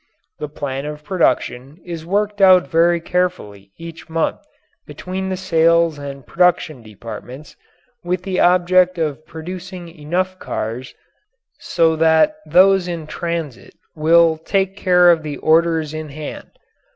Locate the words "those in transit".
12.47-13.75